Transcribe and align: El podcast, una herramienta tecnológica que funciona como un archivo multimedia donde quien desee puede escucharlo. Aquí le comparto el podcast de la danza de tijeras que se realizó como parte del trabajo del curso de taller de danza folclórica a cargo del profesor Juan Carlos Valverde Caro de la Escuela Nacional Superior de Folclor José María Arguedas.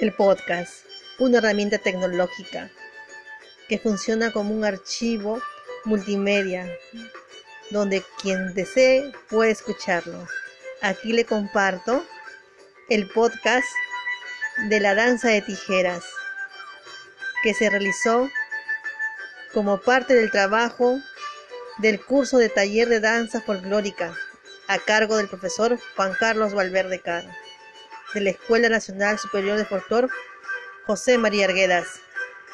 El 0.00 0.12
podcast, 0.12 0.84
una 1.18 1.38
herramienta 1.38 1.78
tecnológica 1.78 2.70
que 3.68 3.80
funciona 3.80 4.30
como 4.30 4.54
un 4.54 4.64
archivo 4.64 5.42
multimedia 5.84 6.72
donde 7.70 8.04
quien 8.22 8.54
desee 8.54 9.12
puede 9.28 9.50
escucharlo. 9.50 10.28
Aquí 10.82 11.12
le 11.12 11.24
comparto 11.24 12.06
el 12.88 13.08
podcast 13.10 13.66
de 14.68 14.78
la 14.78 14.94
danza 14.94 15.30
de 15.30 15.42
tijeras 15.42 16.04
que 17.42 17.52
se 17.52 17.68
realizó 17.68 18.30
como 19.52 19.80
parte 19.80 20.14
del 20.14 20.30
trabajo 20.30 21.00
del 21.78 22.00
curso 22.04 22.38
de 22.38 22.50
taller 22.50 22.88
de 22.88 23.00
danza 23.00 23.40
folclórica 23.40 24.16
a 24.68 24.78
cargo 24.78 25.16
del 25.16 25.28
profesor 25.28 25.76
Juan 25.96 26.14
Carlos 26.20 26.54
Valverde 26.54 27.00
Caro 27.00 27.28
de 28.14 28.20
la 28.20 28.30
Escuela 28.30 28.68
Nacional 28.68 29.18
Superior 29.18 29.56
de 29.56 29.64
Folclor 29.64 30.08
José 30.86 31.18
María 31.18 31.46
Arguedas. 31.46 32.00